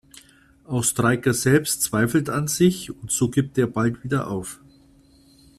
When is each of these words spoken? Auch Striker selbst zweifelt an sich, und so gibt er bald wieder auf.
Auch 0.65 0.83
Striker 0.83 1.31
selbst 1.31 1.83
zweifelt 1.83 2.27
an 2.31 2.47
sich, 2.47 2.89
und 2.89 3.11
so 3.11 3.29
gibt 3.29 3.55
er 3.59 3.67
bald 3.67 4.03
wieder 4.03 4.31
auf. 4.31 4.59